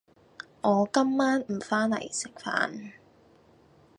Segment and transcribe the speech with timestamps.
[0.61, 2.93] 我今晚唔返黎食飯.